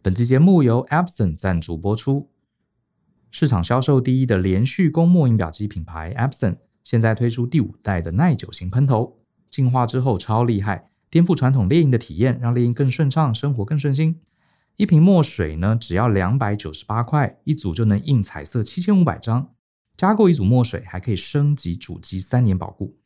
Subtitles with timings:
[0.00, 2.30] 本期节目由 Epson 赞助播出。
[3.32, 9.18] 市场销售第一的连续供墨印表机品牌 Epson，现在推出第五代的耐久型喷头，
[9.50, 14.20] 进化之后超厉害，颠覆传统猎印的体验，让猎印更顺畅，生活更顺心。
[14.76, 19.52] 一瓶墨水呢，只要两百九十八块，一组就能印彩色七千五百张。
[19.96, 22.96] 加购一组墨水，还可以升级主机三年保固。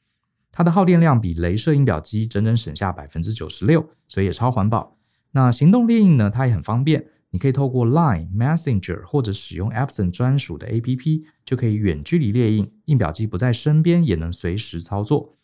[0.53, 4.99] 它的耗电量比镭射印表机整整省下百分之九十六，所以也超环保。
[5.33, 15.37] 那行动列印呢，它也很方便，你可以透过 Line Messenger 或者使用 Epson 专属的 APP，就可以远距离列印，印表机不在身边也能随时操作。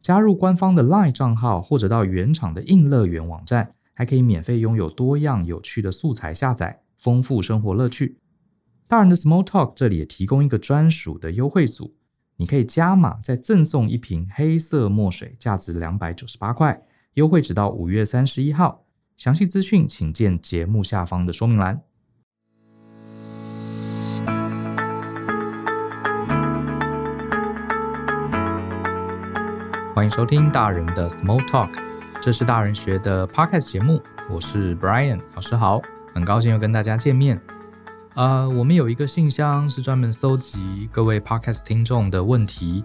[0.00, 8.18] 加入官方的 Line 账号或者到原厂的印乐园网站，还可以免费拥有多样有趣的素材下载，丰富生活乐趣。
[8.86, 11.94] 大人的 Small Talk 这里也提供一个专属的优惠组。
[12.36, 16.82] 你可以加码，再赠送一瓶黑色墨水，价值两百九十八块，
[17.14, 18.83] 优惠直到五月三十一号。
[19.16, 21.80] 详细资讯请见节目下方的说明栏。
[29.94, 31.70] 欢迎收听大人的 Small Talk，
[32.20, 35.80] 这是大人学的 Podcast 节目，我是 Brian 老师好，
[36.12, 37.40] 很高兴又跟大家见面。
[38.16, 42.84] 呃，我们有一个信箱是专门搜集各位 Podcast 听众的问题，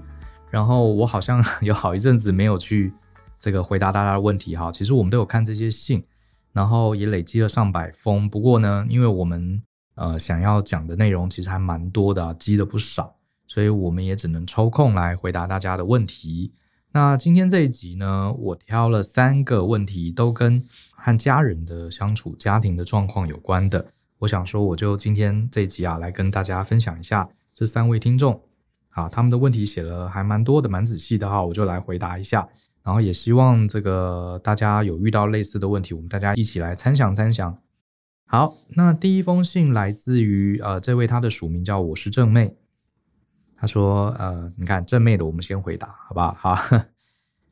[0.52, 2.94] 然后我好像 有好一阵子没有去
[3.40, 4.72] 这个回答大家的问题哈。
[4.72, 6.04] 其实我们都有看这些信，
[6.54, 8.30] 然后也累积了上百封。
[8.30, 9.62] 不过呢，因为我们
[9.96, 13.16] 呃想要讲的内容其实还蛮多的，积了不少，
[13.48, 16.54] 所以我们也只能抽空来回答大家的问题。
[16.92, 20.60] 那今天这一集呢，我挑了三个问题，都跟
[20.92, 23.86] 和家人的相处、家庭的状况有关的。
[24.18, 28.42] 我想说，我就今天这一集啊，来跟大家分享一下这三位听众
[28.90, 32.50] 啊，他们的问题写了还蛮多的，蛮仔细的哈，我就来回答一下。
[32.84, 37.58] 然后也希望这个大家有遇到类似的问题，我们大家一起来参详参详。
[38.26, 42.56] 好，那第一封信来自于呃这位，他的署名叫我是正妹，
[43.56, 46.34] 他说呃，你看正妹的，我们先回答好不好？
[46.56, 46.82] 好。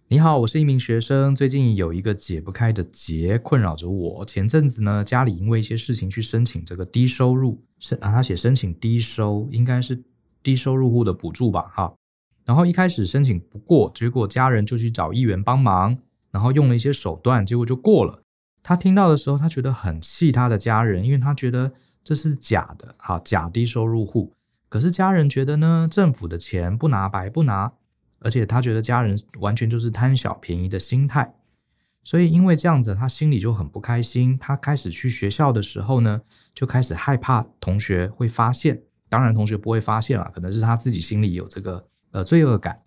[0.09, 4.23] 你好，我是一名学生，最近有一个解不开的结困扰着我。
[4.23, 10.01] 前阵子呢，家里因为一些事情去申请这个低收入，是啊，他写申请低收，应该是
[10.41, 11.93] 低收入户的补助吧，哈。
[12.47, 15.97] 然后一开始申请不过，结果家人就去找议员帮忙，
[16.31, 18.23] 然后用了一些手段，结果就过了。
[18.63, 21.71] 他听到的时候，他觉得很气他的家人，因为他觉得
[22.03, 24.33] 这是假的，哈，假低收入户。
[24.69, 27.73] 可是家人觉得呢，政府的钱不拿白不拿。
[28.19, 31.35] 而且他觉得家人完全就是贪小便宜的心态，
[32.03, 34.35] 所以因为这样子，他心里就很不开心。
[34.39, 36.19] 他开始去学校的时候呢，
[36.51, 38.81] 就开始害怕同学会发现。
[39.07, 42.81] 当然，同学不会发现了，可能是他自己心里有这个呃罪恶感。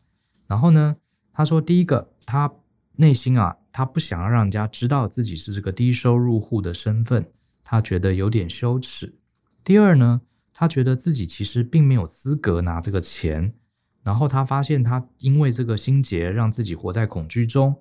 [0.46, 0.96] 然后呢，
[1.32, 2.52] 他说第一个，他
[2.96, 7.24] 内心啊，他不想要让人家知道自己是这个低收入户的身份，
[7.62, 9.14] 他觉得有点羞耻。
[9.62, 10.20] 第二呢，
[10.52, 13.54] 他觉得自己其实并没有资格拿这个钱。
[14.02, 17.76] 然后他发现，他因为这个心结，让自己活在恐惧中。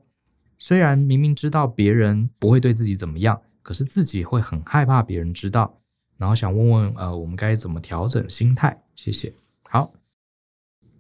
[0.58, 5.80] 虽然明明知道别人不会对自己怎么样，可是自己会很害怕别人知道。
[6.18, 8.78] 然后想问问，呃，我们该怎么调整心态？
[8.96, 9.34] 谢谢。
[9.70, 9.94] 好，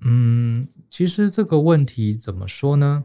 [0.01, 3.03] 嗯，其实这个问题怎么说呢？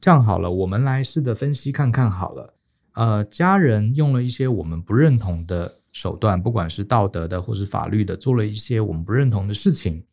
[0.00, 2.54] 这样好了，我们来试着分析看看好了。
[2.92, 10.04] 呃，家人用了一些我们不认同的手段，不管是道德的或是法律的，做了一些我们不认同的事情。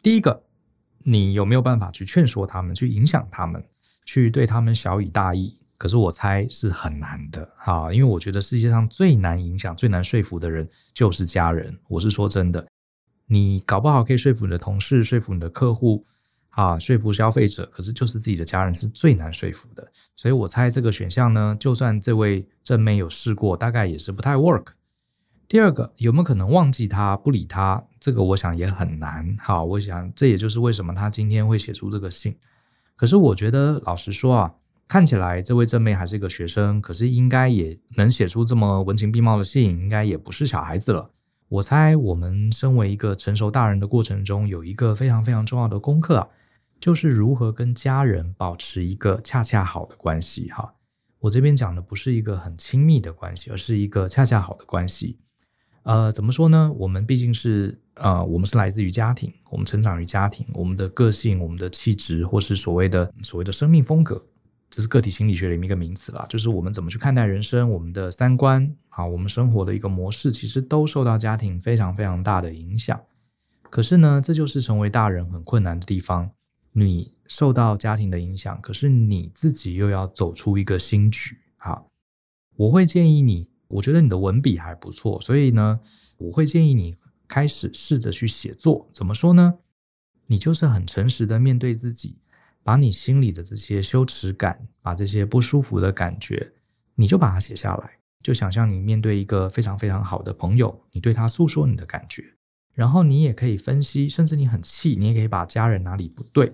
[0.00, 0.42] 第一个，
[1.02, 3.62] 你有没有办法去劝说他们，去影响他们，
[4.04, 5.58] 去对他们小以大义？
[5.76, 11.76] 可是我猜是很难的，哈，因为我觉得世界上最难影响、最难说服的人就是家人。
[11.88, 12.64] 我是说真的，
[13.26, 16.04] 你搞不好可以说服你的同事、说服你的客户，
[16.50, 19.90] 啊，说服消费者，可是就是自己的家人是最难说服的。
[20.14, 24.66] 所以我猜这个选项呢，就算这位正妹有试过，大概也是不太 work。
[25.46, 27.82] 第二个，有没有可能忘记他，不理他？
[28.00, 29.36] 这个我想也很难。
[29.38, 32.36] 好，我想这也就是为什么他今天会写出这个信。
[32.96, 34.54] 可是我觉得，老实说啊，
[34.86, 41.10] 看起来这位正妹还是一个学生，可是应该也能写出这么文情并茂的信，应该也不是小孩子了。
[41.54, 46.28] 我猜我们身为一个成熟大人的过程中，有一个非常非常重要的功课啊，
[46.80, 50.50] 就是如何跟家人保持一个恰恰好的关系。
[50.50, 50.74] 哈，
[51.20, 55.20] 我这边讲的不是一个很亲密的关系，而是一个恰恰好的关系。
[55.84, 56.72] 呃，怎么说呢？
[56.76, 64.20] 我们毕竟是呃，我们是来自于家庭，我们成长于家庭，我们的个性、我们的气质，或是所谓的所谓的生命风格，
[64.74, 73.00] 这是个体心理学里面一个名词啦，就是我们怎么去看待人生，我们的三观，好，我们生活的一个模式，其实都受到家庭非常非常大的影响。
[73.70, 76.28] 可是呢，这就是成为大人很困难的地方。
[76.72, 81.38] 你受到家庭的影响，可是你自己又要走出一个新局。
[81.56, 81.88] 好，
[82.56, 83.48] 我会建议你。
[83.68, 85.78] 我觉得你的文笔还不错，所以呢，
[86.18, 86.96] 我会建议你
[87.28, 88.88] 开始试着去写作。
[88.92, 89.54] 怎么说呢？
[90.26, 92.16] 你就是很诚实的面对自己，
[92.64, 96.50] 把你心里的这些羞耻感，把这些不舒服的感觉，
[96.96, 97.90] 你就把它写下来。
[98.22, 102.24] 就想象你面对一个非常非常好的朋友，你对他诉说你的感觉，
[102.72, 106.50] 然后你也可以分析，甚至你很气，你也可以把家人哪里不对，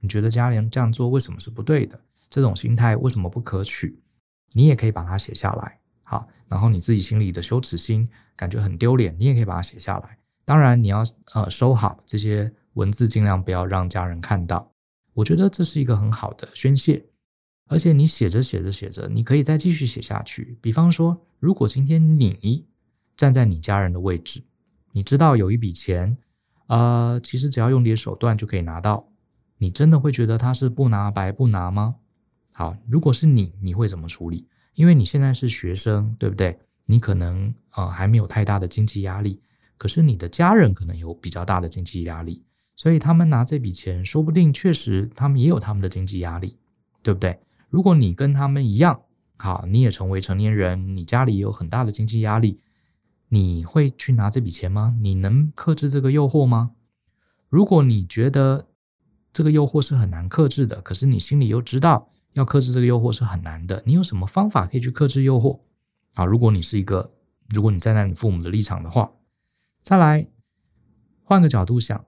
[0.00, 1.98] 你觉得家人这样做为什么是不对的？
[2.28, 3.98] 这种心态为什么不可取？
[4.52, 5.78] 你也可以把它写下来。
[6.02, 8.06] 好，然后你自己心里的羞耻心，
[8.36, 10.18] 感觉很丢脸，你也可以把它写下来。
[10.44, 11.02] 当然，你要
[11.34, 14.70] 呃收好这些文字，尽量不要让家人看到。
[15.16, 17.02] 我觉得这是一个很好的宣泄。
[17.68, 20.58] 而且你写着写着写着，你可以再继续写下去。
[20.60, 22.66] 比方说，如果今天你
[23.16, 24.44] 站在你家人的位置，
[24.92, 26.16] 你知道有一笔钱，
[26.66, 29.08] 呃，其实只要用点手段就可以拿到，
[29.56, 31.96] 你真的会觉得他是不拿白不拿吗？
[32.52, 34.46] 好，如果是你，你会怎么处理？
[34.74, 36.60] 因为你现在是学生，对不对？
[36.84, 39.40] 你可能呃还没有太大的经济压力，
[39.76, 42.44] 可是你的家人可能有比较大的经济压力，
[42.76, 46.58] 所以他们拿这笔钱，说不定确实他们也有他们的经济压力，
[47.02, 47.40] 对不对？
[47.70, 49.00] 如果你跟他们一样，
[49.38, 52.60] 好，你也成为成年人，你家里也有很大的经济压力，
[53.28, 54.96] 你会去拿这笔钱吗？
[55.00, 56.72] 你能克制这个诱惑吗？
[57.48, 58.68] 如果你觉得
[59.32, 65.60] 这个诱惑是很难克制的，可是你心里又知道要克制这个诱惑是很难的，你有什么方法可以去克制诱惑？
[66.14, 67.12] 啊，如果你是一个，
[67.48, 69.12] 如果你站在你父母的立场的话，
[69.82, 70.28] 再来
[71.22, 72.04] 换个角度想，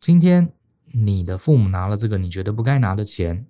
[0.00, 0.52] 今天
[0.92, 3.46] 你的父母拿了这个你觉得不该拿的钱，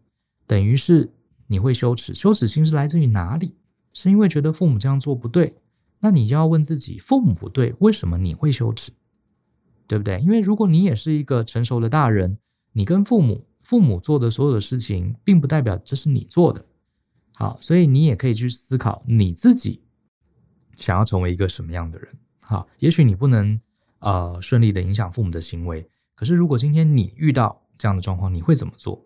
[0.46, 1.12] 等于是。
[1.52, 3.56] 你会羞耻，羞耻心是来自于哪里？
[3.92, 5.56] 是因为觉得父母这样做不对，
[5.98, 8.92] 那你就要问自己，父母不对，为什么你会羞耻？
[9.88, 10.20] 对不对？
[10.20, 12.38] 因为如果你也是一个成熟的大人，
[12.72, 16.64] 你跟父母，父母做的所有的事情，并不代表这是你做的。
[17.32, 19.82] 好，所以你也可以去思考你自己
[20.76, 22.08] 想要成为一个什么样的人。
[22.42, 23.60] 好，也许你不能
[23.98, 25.84] 呃顺利的影响父母的行为，
[26.20, 29.02] 可是如果今天你遇到这样的状况，你会怎么做？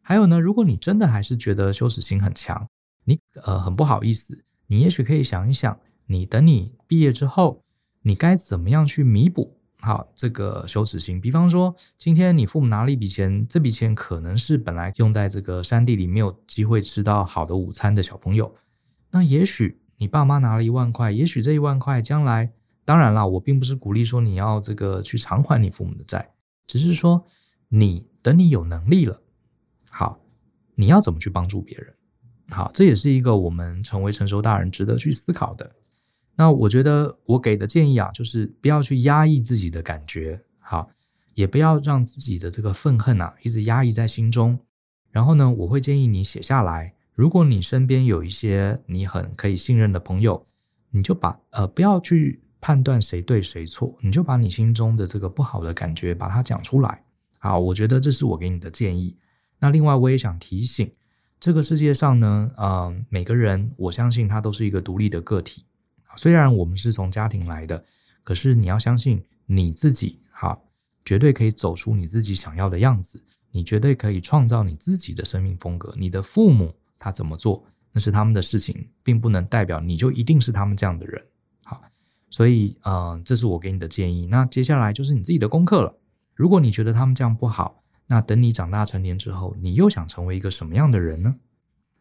[0.00, 2.66] 还有呢，如果你真的还是觉得羞耻心很强，
[3.04, 7.62] 你呃很不好意思，你也许可以想一想，你等你毕业之后，
[8.00, 11.20] 你该怎么样去弥补好这个羞耻心？
[11.20, 18.56] 比方说，今天你父母拿了一笔钱，这笔钱可能是本来用在这个山地里没有机会吃到好的午餐的小朋友，
[19.10, 22.50] 那也许你爸妈拿了一万块，也许这一万块将来，
[22.86, 26.26] 当然啦，我并不是鼓励说你要这个去偿还你父母的债，
[26.68, 27.26] 只是说
[27.68, 29.20] 你等你有能力了。
[29.90, 30.20] 好，
[30.76, 31.92] 你要怎么去帮助别人？
[32.50, 35.68] 好，这也是一个我们成为成熟大人值得去思考的。
[36.36, 40.88] 那我觉得我给的建议啊，就是不要去压抑自己的感觉，好，
[41.34, 44.58] 也不要让自己的这个愤恨啊一直压抑在心中。
[45.10, 46.94] 然后呢，我会建议你写下来。
[47.14, 50.46] 如果你身边有一些你很可以信任的朋友，
[50.90, 57.02] 你就把呃不要去判断谁对谁错，你就把你心中的这个不好的感觉把它讲出来。
[57.38, 59.16] 好，我觉得这是我给你的建议。
[59.60, 60.92] 那另外，我也想提醒，
[61.38, 65.64] 这个世界上呢，呃，每个人，我相信他都是一个独立的个体。
[66.16, 67.84] 虽然我们是从家庭来的，
[68.24, 70.58] 可是你要相信你自己，哈，
[71.04, 73.22] 绝对可以走出你自己想要的样子，
[73.52, 75.94] 你绝对可以创造你自己的生命风格。
[75.96, 81.24] 你的父母他怎么做，那是他们的事情，并不能代表你就一定是他们这样的人。
[82.30, 84.26] 所以，呃，这是我给你的建议。
[84.26, 85.94] 那接下来就是你自己的功课了。
[86.34, 91.34] 如果你觉得他们这样不好，那等你长大成年之后，你又想成为一个什么样的人呢？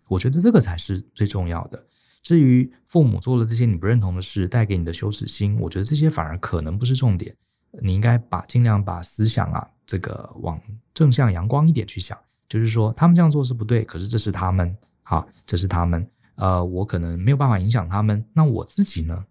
[0.07, 1.85] 我觉得这个才是最重要的。
[2.21, 7.35] 至于父母做了这些你不认同的事，带给你的羞耻心，我觉得这些反而可能不是重点。
[7.81, 10.59] 你应该把尽量把思想啊，这个往
[10.93, 12.17] 正向阳光一点去想，
[12.47, 16.05] 就是说他们这样做是不对，可是这是他们，好，这是他们。
[16.35, 19.25] 呃，我可能没有办法影响他们，那我自己呢？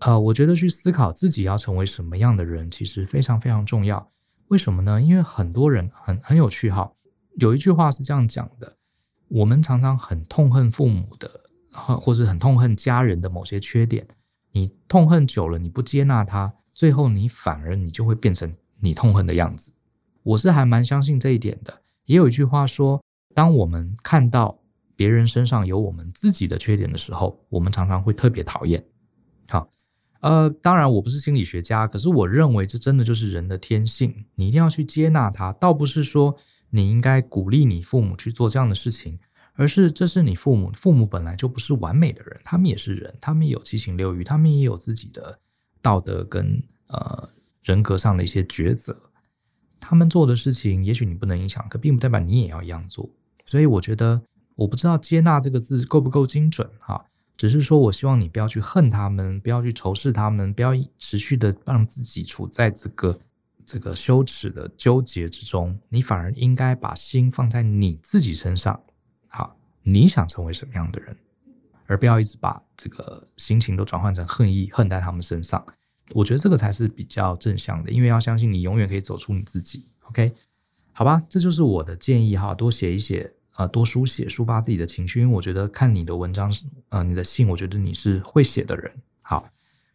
[0.00, 4.10] 呃，我觉得去思考自己要成为什么样的人，其实非常非常重要。
[4.48, 5.00] 为什么呢？
[5.00, 6.90] 因为很多人很很有趣哈，
[7.36, 8.76] 有一句话是这样讲的：
[9.28, 11.30] 我们常常很痛恨父母的，
[11.70, 14.06] 或或者很痛恨家人的某些缺点。
[14.52, 19.70] 你痛恨久了，你不接纳他，最后你反而你就会变成你痛恨的样子。
[20.22, 21.82] 我是还蛮相信这一点的。
[22.06, 23.00] 也有一句话说：
[23.34, 24.58] 当我们看到
[24.96, 28.82] 别人身上有我们自己的缺点的时候，我们常常会特别讨厌。
[29.46, 29.70] 好。
[30.20, 35.52] 呃，当然我不是心理学家，可是我认为这真的就是人的天性，你一定要去接纳他。
[35.54, 36.36] 倒不是说
[36.70, 39.18] 你应该鼓励你父母去做这样的事情，
[39.54, 45.38] 而是这是你父母，父母本来就不是完美的人，他们也是人，他们也有七情六欲，他们也有自己的
[45.80, 47.28] 道德跟呃
[47.62, 48.94] 人格上的一些抉择。
[49.80, 53.08] 他们做的事情，也许你不能影响，可并不代表你也要一样做。
[53.46, 54.20] 所以我觉得，
[54.54, 57.06] 我不知道“接纳”这个字够不够精准哈。
[57.40, 63.18] 只是说我希望你不要去恨他们，不要去仇视他们，不要持续的让自己处在这个
[63.64, 65.74] 这个羞耻的纠结之中。
[65.88, 68.78] 你反而应该把心放在你自己身上，
[69.26, 71.16] 好，你想成为什么样的人，
[71.86, 75.64] 而不要一直把这个心情都转换成恨意，恨在他们身上。
[76.10, 79.88] 我觉得这个才是比较正向的，因为要相信你永远可以走出你自己。
[80.10, 80.30] OK，
[80.92, 83.32] 好吧，这就是我的建议哈，多写一写。
[83.56, 86.52] 呃，多书写抒发自己的情绪，因为我觉得看你的文章，
[86.88, 88.90] 呃，你的信，我觉得你是会写的人，
[89.22, 89.48] 好，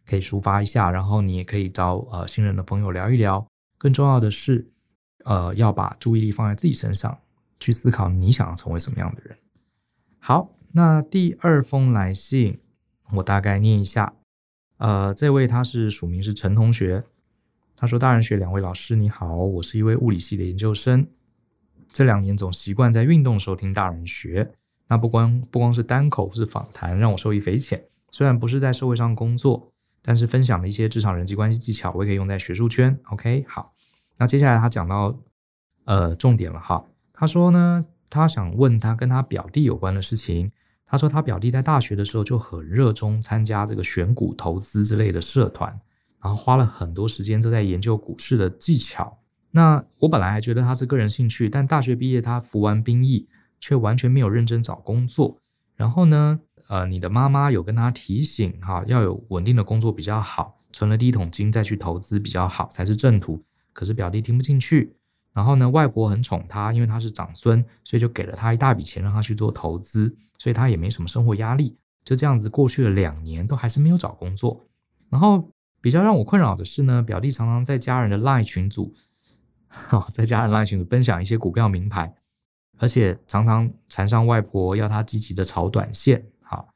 [0.04, 3.44] 可以抒发一下，然后你也可以找呃信任的朋友聊一聊。
[3.78, 4.70] 更重要的是，
[5.24, 7.18] 呃，要把注意力放在自己身上，
[7.58, 9.36] 去思考你想要成为什么样的人。
[10.18, 12.58] 好，那第二封来信，
[13.12, 14.14] 我大概念一下。
[14.78, 17.02] 呃，这位他是署名是陈同学，
[17.74, 21.06] 他说：“大人学两位老师你好，我是一位物理系的研究生。”
[21.96, 24.52] 这两年总习惯在运动时候听大人学，
[24.86, 27.82] 那不光不光是单口是访谈，让我受益匪浅。
[28.10, 29.72] 虽然不是在社会上工作，
[30.02, 33.00] 但是分享了一些职场人际关系技巧，我也可以用在学术圈。
[33.04, 33.72] OK，好，
[34.18, 35.18] 那接下来他讲到
[35.86, 36.84] 呃重点了哈。
[37.14, 40.52] 他说呢，他想问他跟他表弟有关的事情。
[40.84, 45.70] 他说他表弟在大学的时候就很热衷参加这个选股投资之类的社团，
[46.22, 49.16] 然后花了很多时间都在研究股市的技巧。
[49.56, 53.26] 那我本来还觉得他是个人兴趣，但大学毕业他服完兵役，
[53.58, 55.38] 却完全没有认真找工作。
[55.76, 63.42] 然后呢，呃，你的妈妈有跟他提醒哈，要有稳定的工作比较好，存了第一桶金再去投资比较好，才是正途。
[63.72, 64.94] 可是表弟听不进去。
[65.32, 71.74] 然后呢，外婆很宠他，因为他是长孙，所以就给了他一大笔钱让他去做投资，所以他也没什么生活压力。
[72.04, 74.66] 就这样子过去了两年，都还是没有找工作。
[75.08, 78.92] 然后比较让我困扰的是呢，表弟常常在家人的 LINE 群组。
[79.68, 82.14] 好， 在家人 LINE 群组分享一些股票名牌，
[82.78, 86.24] 而且常常缠上外婆要她积极的炒短线。
[86.40, 86.68] 好，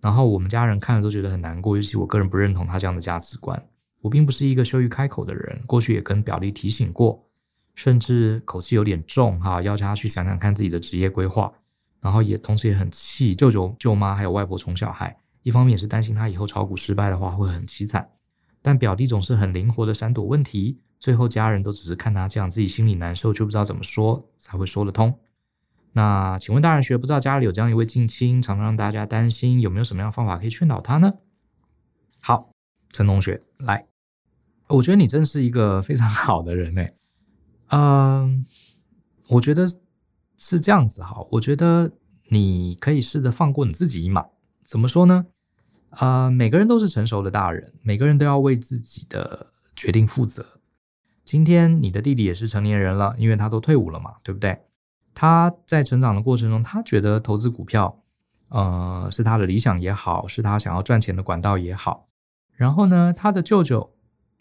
[0.00, 3.60] 然后我们家人看了都觉得很难过，尤其我个人不认同他这样的价值观。
[4.00, 7.26] 我并不是一个羞于开口的人，过去也跟表弟提醒过，
[7.74, 11.52] 甚至口气有点重哈，要求他去想想看自己的职业规划。
[12.02, 18.06] 然后也同时也很气舅舅、舅妈还有外婆宠小孩，一方面也是担心他以后炒股失败的话会很凄惨，
[18.64, 20.80] 但表弟总是很灵活的闪躲问题。
[20.98, 25.20] 最后，家人都只是看他这样，自己心里难受，却不知道怎么说才会说得通。
[25.92, 31.12] 那请问大人学，不知道家里有这样一位近亲，常常让大家担心，有没有什么样的方法可以劝导他呢？
[32.22, 32.52] 好，
[32.90, 33.86] 陈同学，来，
[34.68, 36.94] 我觉得你真是一个非常好的人诶。
[37.68, 38.46] 嗯，
[39.28, 39.66] 我觉得
[40.38, 41.92] 是这样子哈，我觉得
[42.30, 44.24] 你可以试着放过你自己一马。
[44.62, 45.26] 怎么说呢？
[45.96, 49.46] 啊、呃，每个人都是成熟的大人，每个人都要为自己的
[49.76, 50.44] 决定负责。
[51.24, 54.60] 今天你的弟弟也是成年人了，因为他都退伍了嘛，对不对？
[55.14, 58.02] 他在成长的过程中，他觉得投资股票，
[58.48, 62.08] 呃，是他的理想也好，是他想要赚钱的管道也好。
[62.52, 63.94] 然后呢，他的舅舅，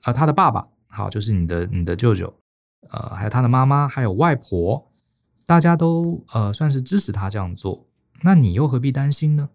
[0.03, 2.33] 呃，他的爸爸，好，就是你的你的舅舅，
[2.89, 4.91] 呃，还有他的妈妈，还有外婆，
[5.45, 7.87] 大家都呃算是支持他这样做。
[8.21, 9.49] 那你又何必担心呢？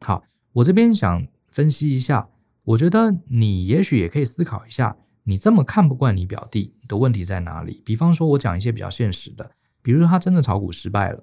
[0.00, 0.22] 好，
[0.56, 2.30] 我这边想分析一下，
[2.64, 4.96] 我觉得你也许也可以思考一下。
[5.24, 7.82] 你这么看不惯你表弟的问题在哪里？
[7.84, 9.50] 比方说，我讲一些比较现实的，
[9.82, 11.22] 比如说他真的炒股失败了，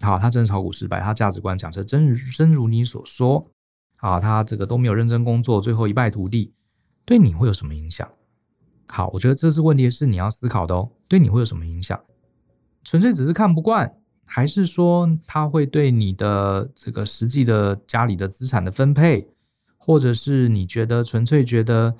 [0.00, 3.50] 好，他真的炒股失败，他价值观假设真真如你所说，
[3.96, 6.54] 啊，他这个都没有认真工作，最后一败涂地，
[7.04, 8.08] 对你会有什么影响？
[8.86, 12.00] 好，我觉得这是问题是你要思考的哦，对你会有什么影响？
[12.82, 13.97] 纯粹只是看不惯，
[14.28, 19.26] 还是说他会对你的这个实际的家里的资产的分配，
[19.76, 21.96] 或者是你觉得纯粹觉得？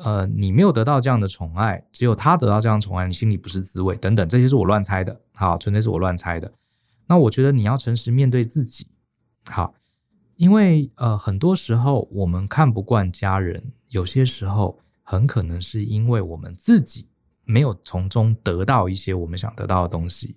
[0.00, 6.52] 呃，你没有得到这样的宠爱，只有他得到这样的宠爱，你心里不是滋味，等等，这些是我乱猜的，好，纯粹是我乱猜的。
[7.08, 8.86] 那我觉得你要诚实面对自己，
[9.50, 9.74] 好，
[10.36, 17.08] 因为呃，很多时候我们看不惯家人，有些时候很可能是因为我们自己
[17.42, 20.36] 没有从中得到一些我们想得到的东西。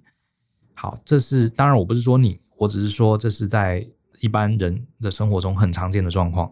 [0.82, 3.88] 好，这是当然，我不是说你，我只是说这是在
[4.20, 6.52] 一般人的生活中很常见的状况。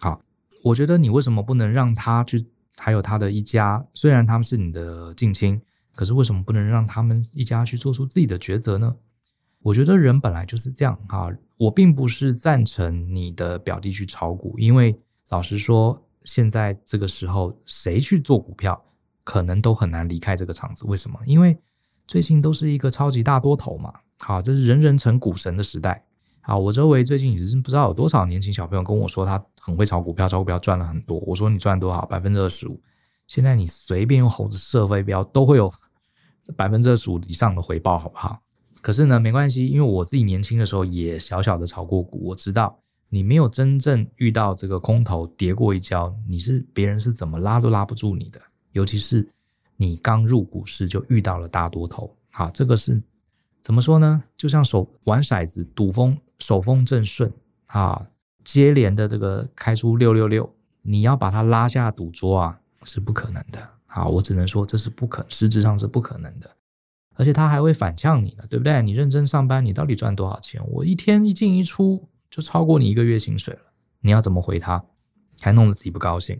[0.00, 0.20] 好。
[0.64, 2.44] 我觉得你为什么不能让他去，
[2.76, 5.62] 还有他的一家，虽然他们是你的近亲，
[5.94, 8.92] 可是为什么不能让他们一家去做出自己的抉择呢？
[9.62, 18.84] 我觉得人本来就是这样哈，我并不是赞成你的表弟去炒股，因为老实说，现在这个时候谁去做股票，
[19.22, 20.84] 可能都很难离开这个场子。
[20.86, 21.20] 为什么？
[21.24, 21.56] 因为
[22.08, 26.02] 最近都是一个超级大多头嘛，好，这是人人成股神的时代。
[26.40, 31.18] 好，我周围最近已经不知道有多少年轻小朋友跟我说他很会炒股票，炒股票赚了很多。
[31.20, 32.06] 我说你赚多少？
[32.06, 32.80] 百分之二十五。
[33.26, 35.70] 现在你随便用猴子射飞镖都会有
[36.56, 38.40] 百分之二十五以上的回报，好不好？
[38.80, 42.78] 可是呢，没关系，因为我自己年轻的时候也小小的炒过股，我知道
[43.10, 48.40] 你没有真正遇到这个空头跌过一跤，你是别人是怎么拉都拉不住你的。
[48.72, 49.28] 尤其是
[49.78, 53.02] 你刚入股市就遇到了大多头，好，这个是
[53.62, 54.22] 怎么说呢？
[54.36, 57.32] 就像手玩骰子，赌风手风正顺
[57.68, 58.06] 啊，
[58.44, 63.66] 接连的这个开出六六六，你要把它拉下赌桌啊，是不可能的。
[63.86, 66.50] 好，我只能说这是不可，实质上是不可能的。
[67.14, 68.82] 而且他还会反呛你呢，对不对？
[68.82, 70.60] 你认真上班，你到底赚多少钱？
[70.68, 72.06] 我一天一进一出。
[72.30, 73.60] 就超过你一个月薪水了，
[74.00, 74.84] 你要怎么回他？
[75.40, 76.38] 还弄得自己不高兴。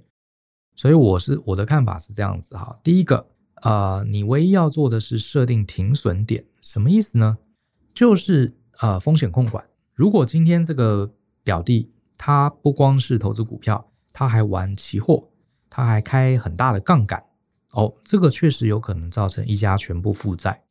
[0.79, 2.79] 所以我是我的看法是这样子哈。
[2.85, 3.27] 第一个，
[3.63, 7.37] 呃，你唯一要做的是设定停损点，什么意思呢？
[7.93, 9.65] 就是呃风险控管。
[9.93, 15.29] 如果今天这个表弟他不光是投资股票，他还玩期货，
[15.69, 17.25] 他还开很大的杠杆，
[17.73, 20.63] 哦，这个确实有可能造成一家全部负债。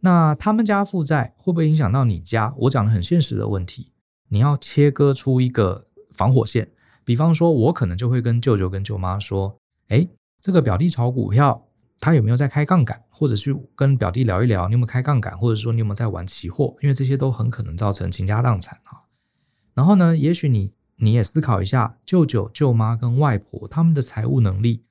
[0.00, 2.54] 那他们家负债会不会影响到你家？
[2.56, 3.92] 我讲的很现实的问题。
[4.30, 6.70] 你要切割出一个防火线，
[7.10, 9.58] 比方说，我可能就会跟舅舅跟舅妈说
[9.90, 10.06] ：“哎，
[10.40, 11.60] 这个表弟炒股票，
[11.98, 13.02] 他有没有在开杠杆？
[13.08, 15.36] 或者去跟表弟聊一聊，你有没有开杠杆？
[15.36, 16.76] 或者说你有没有在玩期货？
[16.80, 19.02] 因为这些都很可能造成倾家荡产啊。
[19.74, 24.84] 然后呢，也许你你也思考一下，舅舅、舅妈跟外婆他们的财务能力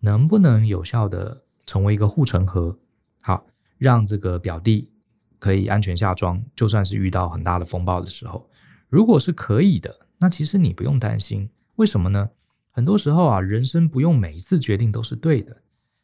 [0.00, 2.76] 能不能有效的成为一个护城河，
[3.22, 3.46] 好，
[3.78, 4.90] 让这个表弟
[5.38, 8.44] 可以安全下庄，就算是遇到很大的风暴的时候。”
[8.90, 11.48] 如果是可以的，那其实你不用担心。
[11.80, 12.28] 为什么呢？
[12.72, 15.56] 很多时候啊，人生不用每一次决定都是对的。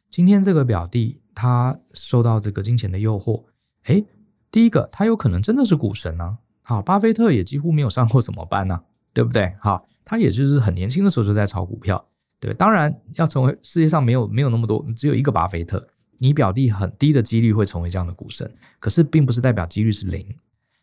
[0.08, 3.44] 今天这个表弟他受到这个金钱的诱惑，
[3.84, 4.02] 诶，
[4.50, 6.38] 第一个他有可能真的是股神啊。
[6.62, 8.80] 好，巴菲特也几乎没有上过什么班呢，
[9.12, 9.54] 对不对？
[9.60, 12.02] 好，他也就是很年轻的时候就在炒股票。
[12.40, 15.86] 对，当然要成为世界上没有没有那么多，只有一个巴菲特。
[16.16, 20.26] 你表弟很低的几率会成为这样的股神，可是并不是代表几率是零，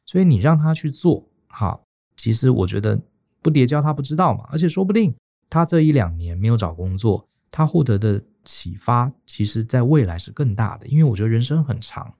[0.06, 1.84] 所以你让他去做，好。
[2.16, 2.98] 其实我觉得
[3.44, 5.14] 不跌跤他不知道嘛，而且说不定
[5.50, 10.88] 他这一两年没有找工作，他获得的启发，其实在未来是更大的。
[10.88, 12.12] 因为我觉得人生很长，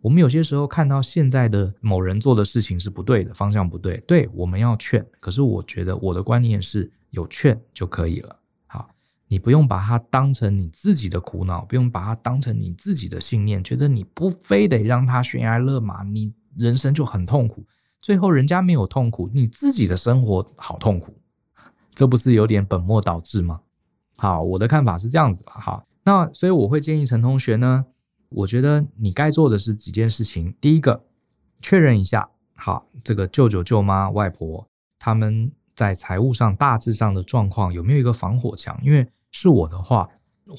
[0.00, 5.04] 我们有些时候看到现在的某人做的事情是不对的，方向不对，对，我们要劝。
[5.18, 8.38] 可是我觉得我的观念是有劝就可以了。
[8.66, 8.88] 好，
[9.26, 17.66] 你不用把它当成你自己的苦恼，不用把它当成你自己的信念，觉得你不非得让他悬崖勒马，你人生就很痛苦。
[18.06, 21.12] 最后人家没有痛苦，你自己的生活好痛苦，
[21.92, 23.60] 这不是有点本末倒置吗？
[24.16, 25.54] 好，我的看法是这样子吧。
[25.54, 27.84] 哈，那所以我会建议陈同学呢，
[28.28, 30.54] 我觉得你该做的是几件事情。
[30.60, 31.04] 第一个，
[31.60, 34.64] 确认一下，好，这个舅舅、舅妈、外婆
[35.00, 38.78] 他们在财务上大致上的状况有没有一个防火墙？
[38.84, 40.08] 因为是我的话，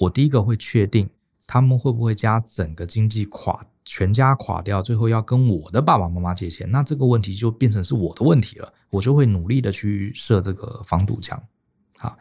[0.02, 1.10] 我第一个会确定
[1.48, 3.66] 他们会不会将整个经济垮。
[3.88, 11.42] 全家垮掉，最后要跟我的爸爸妈妈借钱，那这个问题就变成是我的问题了，我就会努力的去设这个防堵墙。
[11.98, 12.18] 好，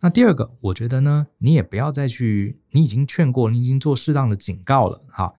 [0.00, 5.34] 那第二个，我觉得呢，你也不要再去，你已经劝过，你已经做适当的警告了，哈，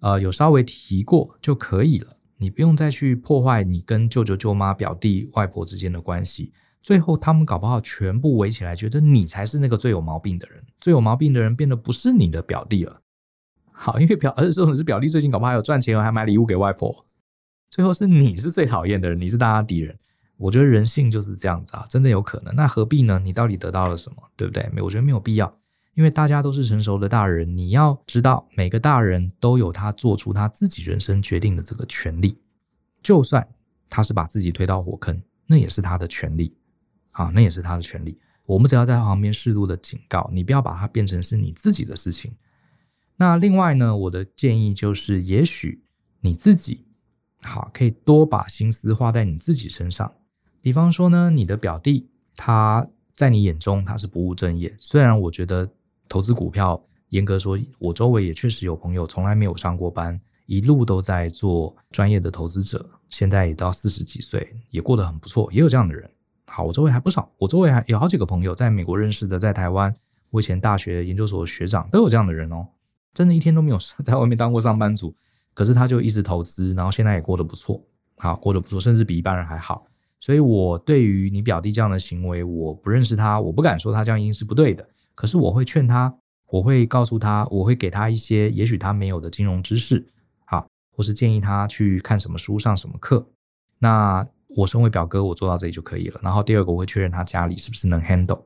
[0.00, 13.00] 呃，有稍微提过就可以了，你不用再去破坏你跟舅舅、舅妈、表弟、外婆之间的关系，最后他们搞不好全部围起来，觉得你才是那个最有毛病的人，最有毛病的人变得不是你的表弟了。
[13.76, 17.04] 好，因为表而且说的是表弟最近搞不好还有赚钱，还买礼物给外婆，
[17.68, 19.98] 最后是你是最讨厌的人，你是大家敌人。
[20.36, 22.54] 我觉得人性就是这样子啊，真的有可能。
[22.54, 23.20] 那何必呢？
[23.22, 24.16] 你到底得到了什么？
[24.36, 24.68] 对不对？
[24.80, 25.52] 我觉得没有必要，
[25.94, 32.38] 因为大家都是成熟的大人，你要知道每个大人都有他做出他自己人生决定的这个权利，
[33.02, 33.46] 就算
[33.90, 36.52] 他是把自己推到火坑，那也是他的权利
[37.12, 38.18] 啊，那也是他的权利。
[38.44, 42.32] 我们只要在旁边适度的警告，你不要把它变成是你自己的事情。
[43.16, 45.82] 那另外呢，我的建议就是，也许
[46.20, 46.84] 你自己
[47.42, 50.12] 好可以多把心思花在你自己身上。
[50.60, 55.68] 比方说呢，你的表弟他在你眼中他是不务正业，虽然我觉得
[56.08, 66.10] 投资股票，严格说，我周围也确实有朋友从来没有上过班，一路都在做专业的投资者，现在也到四十几岁，也过得很不错，也有这样的人。
[66.46, 69.94] 好，我周围还不少，我周围还有好几个朋友在美国认识的，在台湾，
[70.30, 72.66] 我以前大学研究所学长都有这样的人哦。
[73.14, 75.14] 真的一天都没有在外面当过上班族，
[75.54, 77.80] 可是他就一直投资，然后现在也过得不错，
[78.16, 79.86] 好，过得不错，甚至比一般人还好。
[80.20, 84.88] 所以，我对于你表弟这样的行为，我不认识他，我不敢说他这样一定是不对的。
[85.14, 86.12] 可是我会劝他，
[86.48, 90.04] 我会告诉他，我会给他一些也许他没有的金融知识，
[90.46, 93.24] 好，或是建议他去看什么书、上什么课。
[93.78, 96.18] 那我身为表哥，我做到这里就可以了。
[96.22, 98.40] 然后第二个，我会确认他家里是不是能 handle。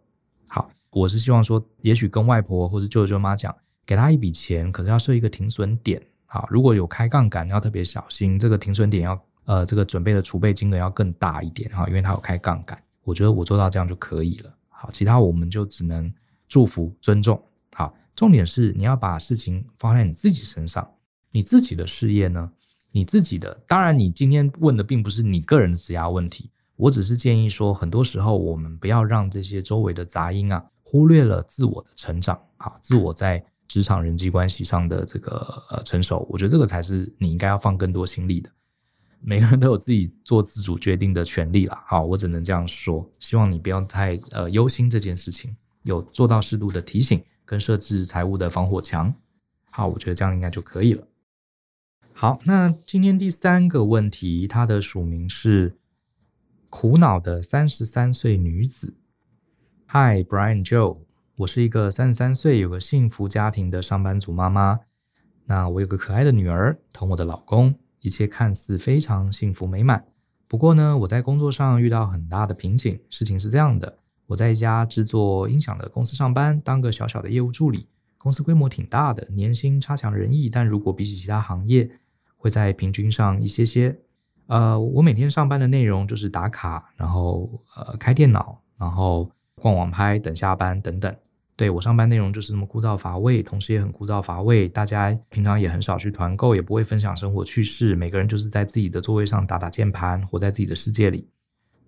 [0.49, 3.55] 好，我是希望说，也许跟外婆或者舅舅妈讲。
[3.89, 6.47] 给他一笔钱，可是要设一个停损点啊！
[6.51, 8.39] 如果有开杠杆，要特别小心。
[8.39, 12.79] 这个停损点要呃，这个准备的储备金额要更大一点哈，因为他有开杠杆。
[13.03, 14.55] 我觉得我做到这样就可以了。
[14.69, 16.13] 好，其他我们就只能
[16.47, 17.43] 祝福、尊重。
[17.73, 20.87] 好，重点是你要把事情放在你自己身上，
[21.31, 22.53] 你自己的事业呢，
[22.93, 23.59] 你自己的。
[23.67, 32.39] 当然，你今天问的并不是你个人的职涯问题，我只是建议说，很多时候我们不要让这些周围的杂音啊，忽略了自我的成长。
[32.59, 35.37] 好，自我在职场人际关系上的这个
[35.71, 38.51] 呃成熟，我觉得这个才是你应该要放更多心力的。
[39.21, 41.83] 每个人都有自己做自主决定的权利啦。
[41.87, 43.09] 好，我只能这样说。
[43.19, 49.13] 希望你不要太呃忧心这件事情，有做到适度的提醒跟设置财务的防火墙。
[49.71, 51.07] 好，我觉得这样应该就可以了。
[52.13, 55.77] 好，那今天第三个问题，它的署名是
[56.71, 58.95] 苦恼的三十三岁女子。
[59.89, 60.99] Hi Brian Joe，
[61.39, 64.81] 我是一个三十三岁有个幸福家庭的上班族妈妈。
[65.47, 67.73] 那我有个可爱的女儿，同我的老公。
[68.01, 70.05] 一切看似非常幸福美满，
[70.49, 73.01] 不过呢，我在工作上遇到很大的瓶颈。
[73.09, 77.87] 事情是这样的，我在一家制作音响的公司上班，当个小小的业务助理。
[78.19, 81.89] 公司规模挺大的，年薪差强人意，但如果比起其他行业，
[82.37, 83.97] 会在平均上一些些。
[84.47, 91.15] 呃，我每天上班的内容就是打卡，然后呃开电脑，然后逛网拍，等下班等等。
[91.59, 101.29] 对，我上班内容就是那么枯燥乏味，同时也很枯燥乏味，大家平常也很少去团购，也不会分享生活趣事，每个人就是在自己的座位上打打键盘，活在自己的世界里。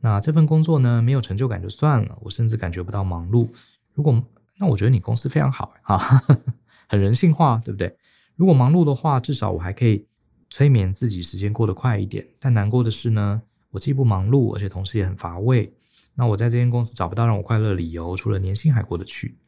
[0.01, 3.49] 那这份工作呢，没有成就感就算了，我甚至感觉不到忙碌。
[3.95, 4.21] 如果
[4.59, 6.21] 那我觉得你公司非常好哈，
[6.89, 7.97] 很人性化，对不对？
[8.35, 10.05] 如果忙碌的话，至少我还可以
[10.49, 12.27] 催眠自己，时间过得快一点。
[12.41, 15.73] 但难过的是呢，我既不忙碌，而且同时也很乏味。
[16.17, 19.39] 那我在这间公司找不到让我快乐的理由，除了年薪还过得去。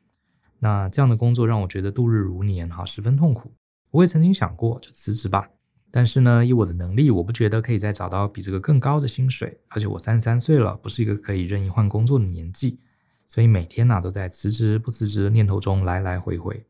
[0.65, 3.53] 那这样的工作让我觉得度日如年，哈，十分痛苦。
[3.91, 5.49] 我也曾经想过就辞职吧，
[5.91, 12.79] 但是呢，以我的能力，我不觉得可以再找到比这个更高的薪水，而且我三十三岁了，不是一个可以任意换工作的年纪，
[13.27, 16.65] 所以每天呐、啊、都在辞职不辞职的念头中来来回回。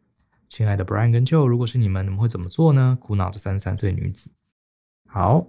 [0.49, 2.97] 亲爱的 Brian 跟 Joe，如果是你们，你们会怎么做呢？
[2.99, 4.31] 苦恼的三十三岁女子，
[5.07, 5.47] 好，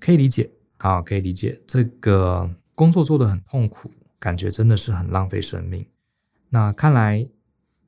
[0.00, 3.88] 可以理解，好，可以理解，这个工作做得很痛苦，
[4.18, 5.86] 感觉真的是很浪费生命。
[6.48, 7.28] 那看来。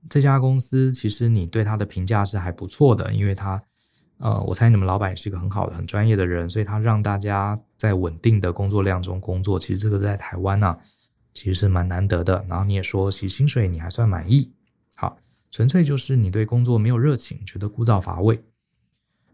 [0.08, 3.62] 这家公司其实你对他的评价是还不错的，因为他，
[4.18, 9.58] 呃，我猜你们老板也是一个很好的、很专业的人，所以他让大家在稳定的工作量中工作。
[9.58, 10.76] 其实这个在台湾呢、
[11.34, 12.44] 其实是蛮难得的。
[12.48, 14.50] 然后你也说，其实薪水你还算满意，
[14.96, 15.18] 好，
[15.50, 18.42] 纯粹就是你对工作没有热情，觉得枯燥乏味。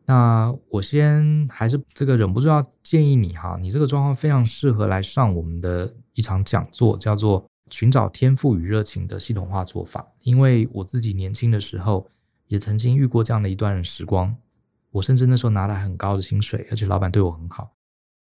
[0.05, 7.47] 那我先还是这个忍不住要建议你哈，你这个状况非常适合来上我们的一场讲座，叫做。
[7.71, 12.09] 寻找天赋与热情的系统化做法，因为我自己年轻的时候
[12.47, 14.35] 也曾经遇过这样的一段时光。
[14.93, 17.71] 我甚至那时候拿了很高的薪水，而且老板对我很好。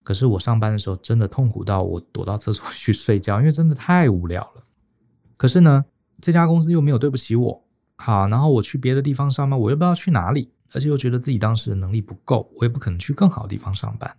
[0.04, 4.64] 可是我上班的时候真的痛苦到我躲到厕所去睡觉，因为真的太无聊了。
[5.38, 5.86] 可是呢，
[6.20, 7.64] 这家公司又没有对不起我，
[7.98, 14.18] 好，然后我去别的地方上班，我又不知道去哪里，而且又觉得自己当时的能力不够，我也不可能去更好的地方上班。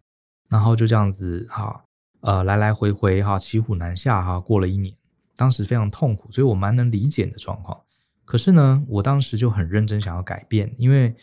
[0.49, 1.85] 然后就这样子，哈，
[2.21, 4.95] 呃，来来回回，哈，骑虎难下，哈，过了一年。
[5.37, 7.81] 当时非常痛苦，所以我蛮能理解你的状况。
[8.25, 11.15] 可是呢，我当时就很认真想要改变，因为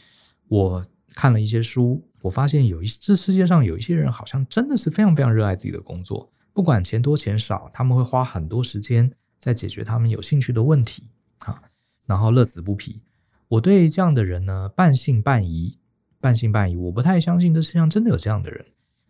[0.47, 11.63] 我看了一些书，我发现有一这世界上有一些人好像真的是非常非常热爱自己的工作，不管钱多钱少，他们会花很多时间在解决他们有兴趣的问题啊，
[12.05, 13.01] 然后乐此不疲。
[13.47, 15.79] 我对这样的人呢，半信半疑，
[16.19, 18.65] 半信半疑，我不太相信这世界上真的有这样的人。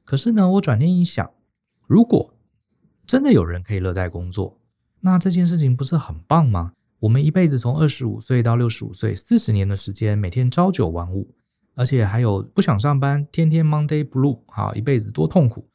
[0.06, 1.30] 可是呢，我转念一想，
[1.86, 2.34] 如果
[3.06, 4.61] 真的有人可以乐在工作，
[5.02, 6.74] 那这件事情不是很棒吗？
[7.00, 11.34] 我们一辈子从二十五岁到六十五岁，四十年的时间，每天朝九晚五，
[11.76, 15.68] 而且还有不想上班，天天 Monday Blue，好，一辈子多痛苦。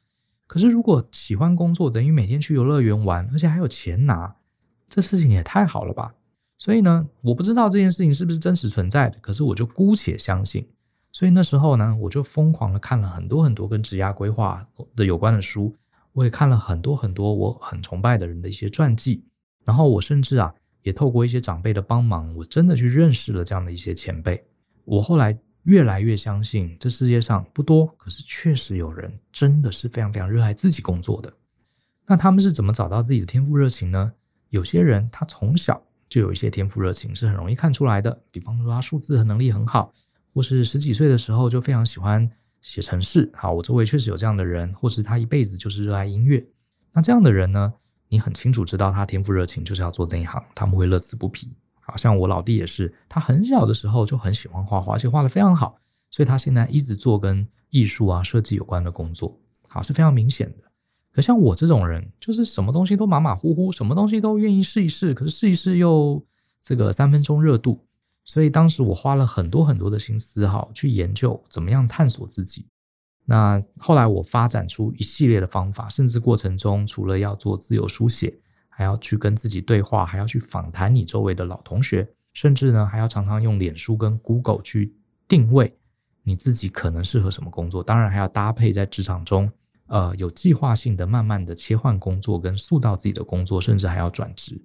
[0.46, 4.36] 可是如果喜欢工作，等于每天去游乐园玩，而且还有钱拿，
[4.88, 6.14] 这事情也太好了吧？
[6.58, 10.64] 所以呢，我不知道这件事情是不是真实存在的，可是我就姑且相信。
[11.10, 15.74] 所以那时候呢，我就疯狂的看了很多很多跟职业规划的有关的书。
[16.16, 19.22] 我也看了很多很多我很崇拜的人的一些传记，
[19.66, 24.42] 然后我甚至啊也透过一些长辈的帮忙，我真的去认识了这样的一些前辈。
[24.86, 31.30] 我后来越来越相信，这世界上不多，可是确实有人真的是非常非常热爱自己工作的。
[32.06, 34.10] 那他们是怎么找到自己的天赋热情呢？
[34.48, 38.22] 有些人他从小就有一些天赋热情，是很容易看出来的。
[38.30, 39.92] 比方说他数字和能力很好，
[40.32, 42.30] 或是十几岁的时候就非常喜欢。
[42.66, 46.44] 写程式，好，我周围确实有这样的人，或是他一辈子就是热爱音乐。
[46.92, 47.72] 那这样的人呢，
[48.08, 51.48] 你很清楚知道他天赋热情就是要做这一行，他们会乐此不疲。
[51.78, 55.78] 好像我老弟也是，他很小的时候就很喜欢画画，而且画得非常好，
[56.10, 59.38] 所以他现在一直做跟艺术啊、设计有关的工作。
[59.68, 60.64] 好，是非常明显的。
[61.12, 66.20] 可像我这种人，就是什么东西都马马虎虎，什么东西都愿意试一试，可是试一试又
[66.60, 67.86] 这个三分钟热度。
[68.26, 72.66] 所以当时我花了很多很多的心思，哈，去研究怎么样探索自己。
[73.24, 78.36] 那后来我发展出一系列的方法，甚至过程中除了要做自由书写，
[78.68, 84.92] 还要去跟自己对话，还要去访谈你周围的老同学，甚至呢还要常常用脸书跟 Google 去
[85.28, 85.72] 定位
[86.24, 87.80] 你自己可能适合什么工作。
[87.80, 89.48] 当然还要搭配在职场中，
[89.86, 94.60] 呃，有计划性的慢慢的切换工作，跟塑造自己的工作，甚至还要转职。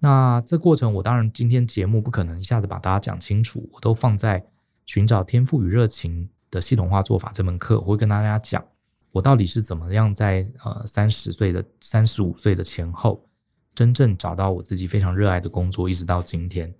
[0.00, 4.44] 那这过程我当然今天节目不可能一下子把大家讲清楚，我都放在
[4.86, 8.64] 寻找天赋与热情的系统化做法这门课，我会跟大家讲，
[9.10, 13.28] 我到底是怎么样在呃三十岁的三十五岁的前后，
[13.74, 16.72] 真正找到我自己非常热爱的工作，一直到今天。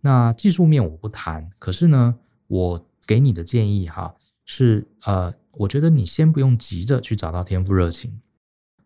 [0.00, 2.16] 那技术面我不谈，可是呢，
[2.48, 8.20] 我给你的建议哈是呃，我觉得你先不用急着去找到天赋热情，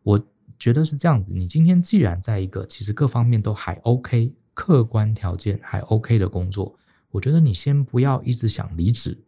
[0.03, 0.27] 我
[0.59, 1.33] 觉得是这样子。
[1.33, 6.75] 你今天既然在一个其实各方面都还 OK，客观条件还 OK 的工作，
[7.11, 9.19] 我觉得你先不要一直想离职。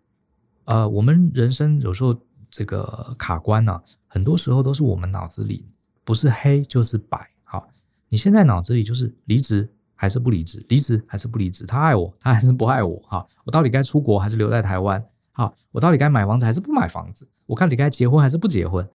[0.64, 5.66] 呃，我们人生有时候这个卡关呢、啊，很多时候都是我们脑子里
[6.04, 7.28] 不是黑就是白。
[7.42, 7.68] 好，
[8.08, 12.96] 你现在脑子里就是离职还是不离职，离职还是不离职，他爱我，他还是不爱我？
[13.06, 15.04] 哈，我到底该出国还是留在台湾？
[15.32, 17.28] 好，我到底该买房子还是不买房子？
[17.46, 18.88] 我到底该结婚还是不结婚？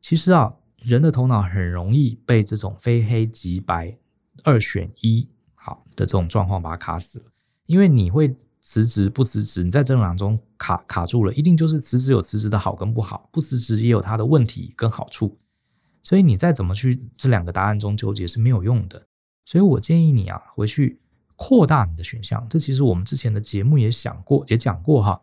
[0.00, 3.96] 其实啊，人的头脑很容易被这种非黑即白、
[4.44, 7.26] 二选一好的这种状况把它卡死了，
[7.66, 8.34] 因为你会。
[8.62, 15.34] 辞职不辞职，你在这两中卡卡住了，一定就是辞职有辞职的好跟不好，不辞职也有它的问题跟好处，
[16.02, 19.02] 所以你再怎么去这两个答案中纠结是没有用的。
[19.46, 21.00] 所以我建议你啊，回去
[21.36, 22.46] 扩大你的选项。
[22.50, 25.18] 这其实我们之前的节目也想过，也讲过哈。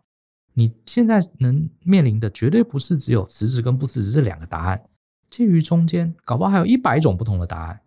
[0.52, 4.82] 你现在能面临的绝对不是只有辞职跟不辞职这两个答案，
[5.30, 7.80] 介于中间，搞不好还有一百种不同的答案。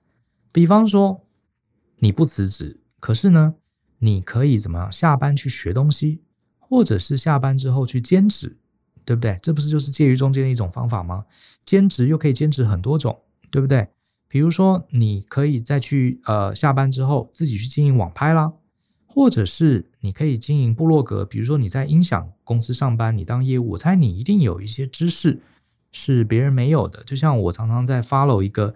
[0.52, 1.26] 比方说，
[2.00, 3.56] 你不辞职，可是呢？
[4.00, 4.92] 你可以怎么样？
[4.92, 6.22] 下班去学东西，
[6.58, 8.58] 或者是下班之后去兼职，
[9.06, 9.38] 对不对？
[9.44, 11.26] 这不是就是介于中间的一种方法吗？
[11.66, 13.20] 兼职又可以兼职很多种，
[13.52, 13.88] 对不对？
[14.28, 18.52] 比如说，你可以再去呃下班之后自己去经营网拍啦，
[19.06, 21.24] 或者是你可以经营部落格。
[21.24, 25.40] 比如说你在音响公司上班，你当业务，我猜你一定有一些知识
[25.92, 27.04] 是别人没有的。
[27.04, 28.76] 就像我常常在 follow 一个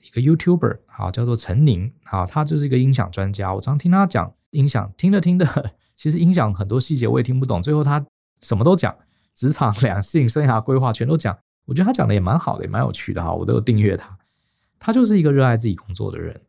[0.00, 4.32] 一个 YouTuber，好，叫做陈宁，好，他就是一个音响专家，我常听他讲。
[4.50, 5.46] 音响听着听着，
[5.96, 7.60] 其实音响很多细节我也听不懂。
[7.60, 8.02] 最后他
[8.40, 8.94] 什么都讲，
[9.34, 11.36] 职场、 两性、生涯规划全都讲。
[11.66, 13.34] 我觉得他讲的也蛮好的，也蛮有趣的哈。
[13.34, 14.16] 我都有订阅他。
[14.78, 16.40] 他就是一个热爱自己工作的人。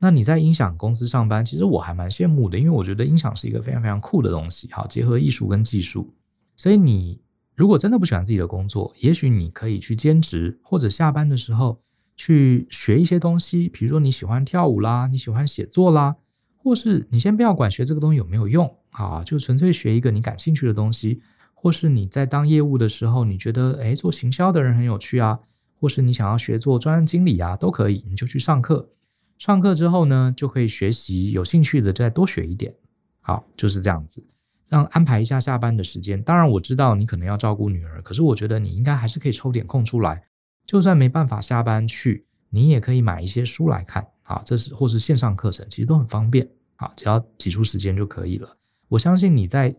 [0.00, 6.12] 那你在音响公司上班，其实我还蛮羡慕的，因为我觉得音响是一个非常非常酷的东西，好，结合艺术跟技术。
[6.56, 7.20] 所以你
[7.62, 11.80] 如果真的不喜欢自己的工作，也许你可以去兼职，或者下班的时候
[12.16, 16.16] 去学一些东西，比如说你喜欢跳舞啦，你喜欢写作啦。
[16.56, 21.22] 或是你先不要管学这个东西有没有用啊，就纯粹学一个你感兴趣的东西。
[21.54, 25.38] 或是你在当业务的时候，你觉得诶做行销的人很有趣啊，
[25.78, 28.90] 或是你想要学做专案经理啊，都可以，你就去上课。
[29.38, 32.74] 上课之后呢，就可以学习，有兴趣的再多学一点。
[33.20, 34.24] 好，就是这样子，
[34.72, 36.22] 让安排一下下班的时间。
[36.22, 40.24] 当然我知道你可能要照顾女儿，可是我觉得你应该还是可以抽点空出来，
[40.64, 44.06] 就算没办法下班去，你也可以买一些书来看。
[44.22, 48.56] 啊，这是或是线上课程，其实都很方便啊，只要挤出时间就可以了。
[48.88, 49.76] 我相信你在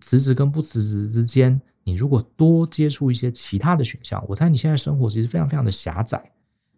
[0.00, 6.32] 辞职跟不辞职之间，你如果多接触一些其他的选项，我猜你现在生活其实非常非常的狭窄，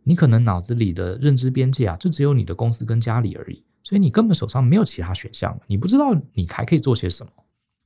[0.04, 7.32] 你可能脑子里的认知边界啊，就只有你的公司跟家里而已，所以你根本手上没有其他选项，你不知道你还可以做些什么。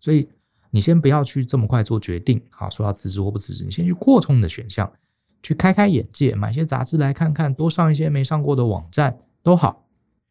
[0.00, 0.28] 所以
[0.70, 4.90] 你先不要去这么快做决定，好，说要辞职或不辞职，你先去扩充你的选项，
[5.42, 9.16] 去开开眼界，买些杂志来看看，多上一些没上过的网站。
[9.42, 9.86] 都好，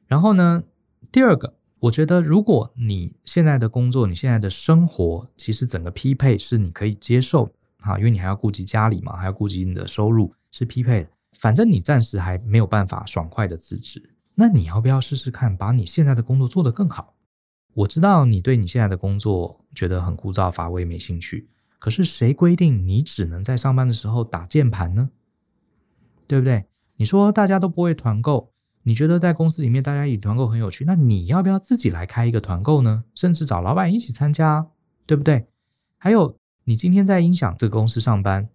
[0.06, 0.64] 然后呢，
[1.12, 11.10] 第二个，我觉得如果你现在的工作，你现在的生活，其实整个匹配是你可以接受的啊，因为你还要顾及家里嘛，还要顾及你的收入是匹配的。
[11.40, 14.00] 反正你暂时还没有办法爽快的辞职，
[14.36, 17.16] 那你要不要试试看，把你现在的工作做得更好？
[17.74, 25.10] 我知道你对你现在的工作觉得很枯燥乏味，没兴趣，可是谁规定你只能在上班的时候打键盘呢？
[26.28, 26.66] 对不对？
[26.98, 28.52] 你说大家都不会团购。
[28.84, 33.04] 你觉得在公司里面大家以团购很有趣，那你要不要自己来开一个团购呢？
[33.14, 34.66] 甚至找老板一起参加，
[35.06, 35.46] 对不对？
[35.98, 38.50] 还有，你今天在音响这个公司上班，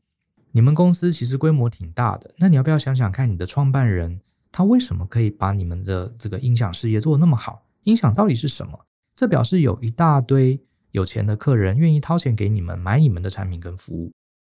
[0.51, 7.63] 你们公司其实规模挺大的，那你要不要想想看，你的创办人他为什么可以把你们的这个音响事业做得那么好？
[7.83, 8.79] 音响到底是什么？
[9.17, 14.13] 这表示有一大堆有钱的客人愿意掏钱给你们买你们的产品跟服务。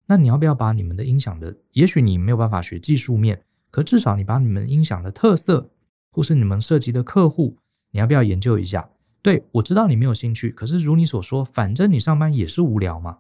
[0.07, 5.69] 那你要不要把你们的音响的，也许你没有办法学技术面，可至少你把你们音响的特色，
[6.11, 7.57] 或是你们涉及的客户，
[7.91, 8.89] 你要不要研究一下？
[9.21, 13.17] 对，我知道你没有兴趣，可是如你所说，反正你上班也是无聊嘛，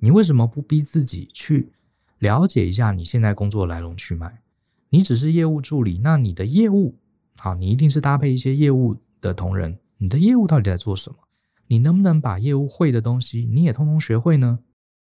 [0.00, 1.72] 你为什么不逼自己去
[2.18, 4.42] 了解一下你现在工作来龙去脉？
[4.90, 6.98] 你只是业务助理，那你的业务，
[7.38, 11.18] 好，你一定是搭配一些业务的同仁，你的业务到底在做什么？
[11.66, 14.60] 你能不能把业务会的东西你也通通学会呢？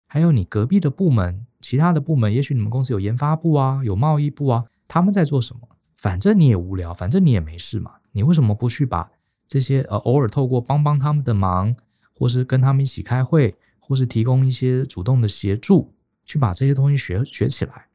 [0.07, 5.69] 还有你隔壁的部门，其他的部门，也许你们公司有研发部啊，有贸易部啊，他们在做什么？
[5.97, 9.11] 反正你也无聊，反正你也没事嘛，你为什么不去把
[9.47, 11.77] 这些呃偶尔透过帮帮他们的忙，
[12.15, 17.87] 或是跟他们一起开会，或是提供一些主动的协助，去把这些东西学学起来？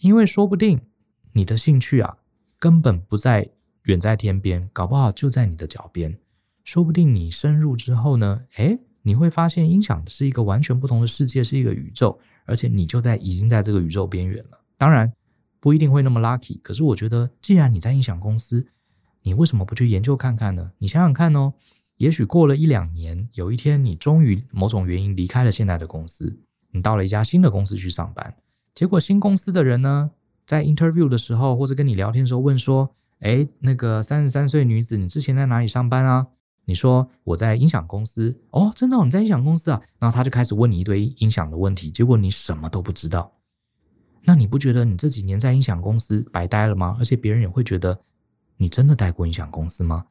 [0.00, 0.80] 因为说不定
[1.32, 2.18] 你的兴趣啊，
[2.58, 3.48] 根本不在
[3.86, 6.16] 远在天边，搞不好就在你的脚边。
[6.64, 14.58] 说不定你深入之后呢，诶，你会发现音响是一个完全不同的世界，是一个宇宙，而且你就在已经在这个宇宙边缘了。
[14.76, 15.12] 当然
[15.60, 18.66] 不一定会那么 lucky，可是我觉得，既然你在音响公司，
[19.22, 20.72] 你为什么不去研究看看呢？
[20.78, 21.54] 你想想看哦，
[21.98, 26.36] 也许过了一两年，有一天你终于某种原因离开了现在的公司，
[26.72, 28.34] 你到了一家新的公司去上班，
[28.74, 30.10] 结果新公司的人呢，
[30.44, 36.26] 在 interview 的时候或者跟你聊天的时候问说，诶，那个三十三岁女子，你之前在哪里上班啊？
[36.68, 39.80] 你说我在音响公司哦，真的，你在音响公司啊？
[39.98, 43.32] 然后他就开始问你一堆音响的问题，结果你什么都不知道。
[44.24, 46.96] 那你不觉得你这几年在音响公司白待了吗？
[46.98, 47.96] 而且别人也会觉得
[48.56, 50.06] 你真的待过音响公司吗？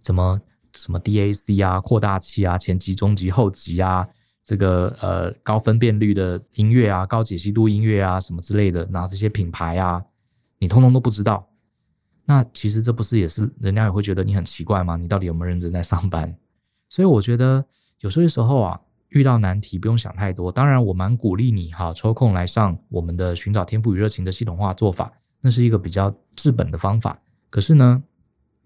[0.00, 0.40] 怎么
[0.72, 4.06] 什么 DAC 啊、扩大器啊、前级、中级、后级啊，
[4.44, 10.04] 这个呃高分辨率的音乐啊、高解析度音乐啊什么之类的，然后这些品牌啊，
[10.60, 11.47] 你通通都不知道。
[12.30, 14.96] 那其实这不是也是人家也会觉得你很奇怪吗？
[14.96, 16.36] 你到底有没有认真在上班？
[16.86, 17.64] 所以我觉得
[18.00, 20.52] 有些时候啊，遇到难题不用想太多。
[20.52, 25.10] 当然，我蛮鼓励你哈，抽空来上我们的寻找天赋与热情的系统化做法，
[25.40, 27.18] 那是一个比较治本的方法。
[27.48, 28.02] 可是呢，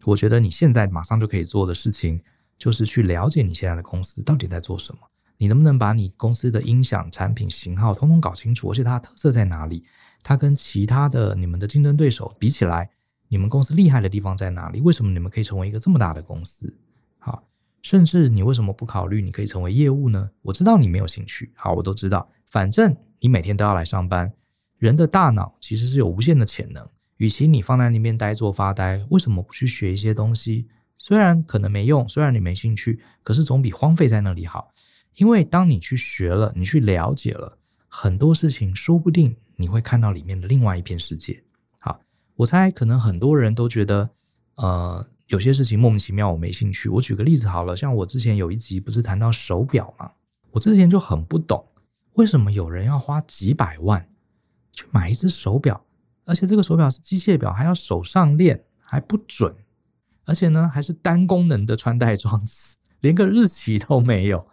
[0.05, 2.21] 我觉得你现在马上就可以做的事情，
[2.59, 4.99] 就是去了解你现在的公司到底在做什么。
[5.39, 9.85] 你能不能把你公司的音响产品型号通通搞清楚，而且它的特色在哪里？
[10.21, 12.91] 它跟其他的你们的竞争对手比起来，
[13.33, 14.83] 你们公司厉害的地方在哪里？
[14.83, 16.71] 为什么你们可以成为一个这么大的公司？
[17.19, 17.43] 好，
[17.81, 20.29] 甚至你为什么不考虑你可以成为业务呢？
[20.43, 22.31] 我知道你没有兴趣，好，我都知道。
[22.45, 24.31] 反正你每天都要来上班，
[24.77, 26.87] 人的大脑其实是有无限的潜能。
[27.17, 30.69] 与其你放在那边呆坐发呆，为什么不去学一些东西？
[30.99, 34.75] 虽然可能没用，虽然你没兴趣，可是总比荒废在那里好。
[35.17, 37.57] 因为当你去学了，你去了解了
[37.89, 41.43] 很多事情，说不定你会看到里面的另外一片世界。
[42.37, 44.09] 我猜可能很多人都觉得，
[44.57, 46.89] 呃，有些事情莫名其妙，我没兴趣。
[46.89, 50.11] 我举个例子好了，像我之前有一集不是谈到手表吗？
[50.51, 51.65] 我之前就很不懂，
[52.15, 54.07] 为什么有人要花几百万
[54.73, 55.83] 去买一只手表，
[56.25, 59.55] 而且这个手表是机械表，还要手上链，还不准，
[60.25, 64.47] 而且呢还是单功能的穿戴装置，连个日期都没有。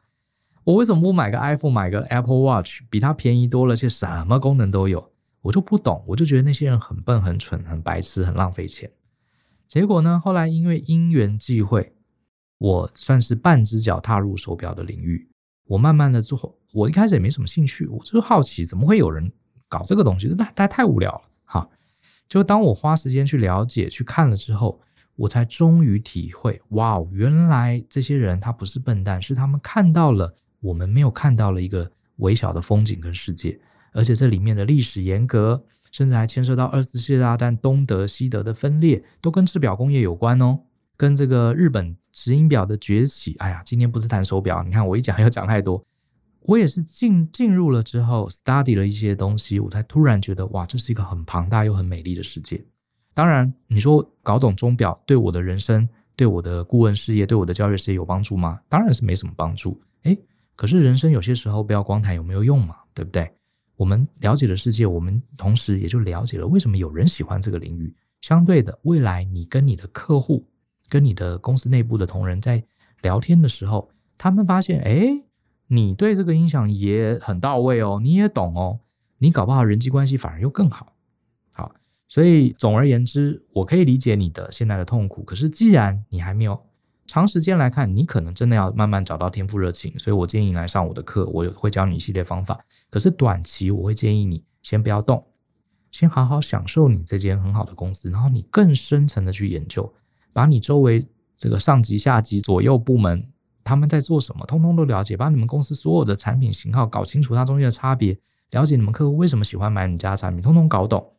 [0.63, 5.08] 我为什么不买个 iPhone，买个 Apple Watch，比它便宜多了，且什么功能都有？
[5.41, 8.91] 我就不懂，我就觉得那些人很笨、很蠢、很白痴、很浪费钱。
[9.67, 11.93] 结果呢，后来因为因缘际会，
[12.57, 15.29] 我算是半只脚踏入手表的领域。
[15.65, 19.31] 我慢慢的做，我一开始也没什么兴趣，我就是好奇，怎么会有人
[19.67, 20.27] 搞这个东西？
[20.37, 21.69] 那太太无聊了，哈。
[22.27, 24.81] 就当我花时间去了解、去看了之后，
[25.15, 33.59] 我才终于体会，哇，原来这些人他不是笨蛋，是他们看到了我们没有看到了一个微小的风景跟世界。
[33.93, 40.59] 而且这里面的历史沿革，甚至还牵涉到二次世界大战东德西德的分裂，都跟制表工业有关哦。
[40.97, 45.81] 跟这个日本石英表的崛起，哎呀，今天不是谈手表，你看我一讲 又讲太多。
[46.41, 52.63] 我也是进进入了之后，study 了一些东西，我才突然觉得，哇，这是一个很庞大又很美丽的世界。
[53.13, 58.59] 当然，你说搞懂钟表对我的人生、对我的顾问事业、对我的教育事业有帮助吗？
[58.67, 59.79] 当然是没什么帮助。
[60.03, 60.17] 哎，
[60.55, 63.31] 可是人生有些时候不要光谈有没有用嘛，对不对？
[63.79, 67.95] 我们了解了世界，我们同时也就了解了为什么有人喜欢这个领域。
[68.19, 70.45] 相对的，未来你跟你的客户、
[70.89, 72.61] 跟你的公司内部的同仁在
[73.01, 75.23] 聊天的时候，他们发现，哎，
[75.67, 78.81] 你对这个音响也很到位哦，你也懂哦，
[79.19, 80.91] 你搞不好人际关系反而又更好。
[81.53, 81.73] 好，
[82.09, 85.23] 所以总而言之，我可以理解你的现在的痛苦。
[85.23, 86.68] 可是既然你还没有。
[87.09, 92.63] 长时间来看，你可能真的要慢慢找到天赋热情，所以我建议你来上我的课，我会教你一系列方法。
[92.91, 95.25] 可是短期我会建议你先不要动，
[95.89, 99.91] 先好好享受你这间很好的公司，然后你更深层的去研究，
[100.31, 101.03] 把你周围
[101.35, 103.27] 这个上级、下级、左右部门
[103.63, 108.15] 他们在做什么，通通都了解，把你们公司所有的产品型号搞清楚，它中间的差别，
[108.51, 111.13] 了解你们客户为什么喜欢买你家产品，通通搞懂。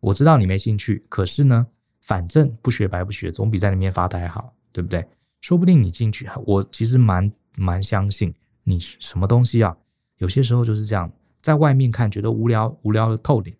[0.00, 1.66] 我知道你没兴趣，可是呢，
[2.00, 5.06] 反正不学白不学，总比在里面发呆好，对不对？
[5.44, 9.76] 说不定你进去，我其实蛮蛮相信你什么东西啊，
[10.16, 13.54] 有些时候就是这样，在外面看觉得无聊无聊的透顶，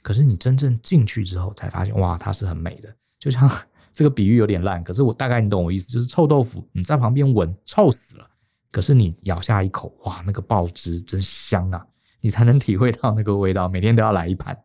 [0.00, 2.88] 可是你真正进去之后才发现，哇，它是很美的。
[3.18, 3.50] 就像
[3.92, 8.30] 这个比喻有点烂，可是我大概你懂我意思，就是臭豆腐，你在旁边闻，臭死了。
[8.70, 11.84] 可是你咬下一口，哇，那个爆汁真香啊！
[12.20, 14.56] 你才能体会到那个味道，每天都要来一盘，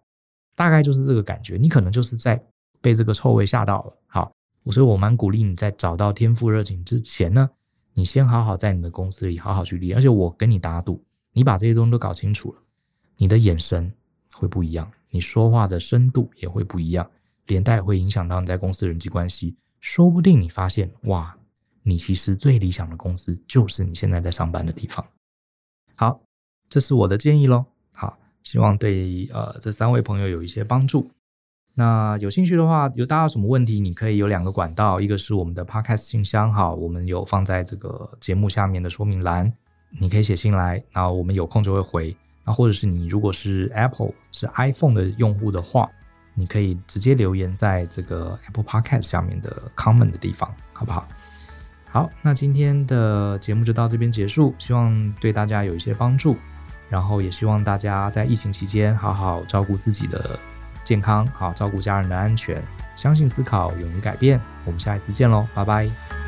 [0.56, 1.58] 大概就是这个感觉。
[1.58, 2.40] 你可能就是在
[2.80, 3.98] 被这个臭味吓到了。
[4.06, 4.32] 好，
[4.66, 7.50] 所以我蛮鼓励你在找到天赋热情之前呢，
[7.94, 9.98] 你先好好在你的公司里好好去练。
[9.98, 11.04] 而且我跟你打赌，
[11.34, 12.62] 你把这些东西都搞清楚了，
[13.18, 13.92] 你的眼神
[14.34, 17.10] 会不一样，你说话的深度也会不一样，
[17.48, 19.56] 连带会影响到你在公司人际关系。
[19.80, 21.36] 说不定你发现，哇！
[21.82, 25.04] 你其实最理想的公司就是你现在在上班的地方。
[25.96, 26.22] 好，
[26.68, 27.66] 这是我的建议喽。
[27.94, 31.10] 好，希望对呃这三位朋友有一些帮助。
[31.76, 39.52] 那有兴趣的话，有大家有什么问题，你可以有两个管道，一个是我们的 Podcast 信箱，哈，我们有放在这个节目下面的说明栏，
[39.98, 42.16] 你可以写信来，然后我们有空就会回。
[42.46, 45.90] 那或者是你如果是 Apple 是 iPhone 的用户的话，
[46.34, 51.08] 你可以直接留言在这个 Apple Podcast 下面的 Comment 的地方，好不好？
[51.92, 56.36] 好，那今天的节目就到这边结束，希望对大家有一些帮助，
[56.90, 60.38] 然后也希望大家在疫情期间好好照顾自己的
[60.90, 62.60] 健康，好照顾家人的安全，
[62.96, 66.19] 相信思考，勇于改变，我们下一次见喽，拜拜。